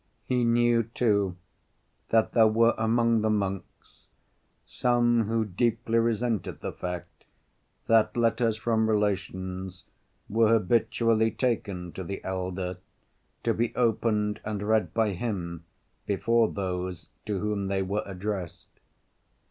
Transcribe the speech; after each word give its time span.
He 0.25 0.43
knew, 0.43 0.81
too, 0.81 1.37
that 2.09 2.31
there 2.31 2.47
were 2.47 2.73
among 2.75 3.21
the 3.21 3.29
monks 3.29 4.07
some 4.65 5.25
who 5.27 5.45
deeply 5.45 5.99
resented 5.99 6.61
the 6.61 6.71
fact 6.71 7.23
that 7.85 8.17
letters 8.17 8.57
from 8.57 8.89
relations 8.89 9.83
were 10.27 10.53
habitually 10.57 11.29
taken 11.29 11.91
to 11.91 12.03
the 12.03 12.23
elder, 12.23 12.77
to 13.43 13.53
be 13.53 13.75
opened 13.75 14.39
and 14.43 14.63
read 14.63 14.91
by 14.91 15.11
him 15.11 15.65
before 16.07 16.49
those 16.51 17.09
to 17.27 17.39
whom 17.39 17.67
they 17.67 17.83
were 17.83 18.01
addressed. 18.07 18.79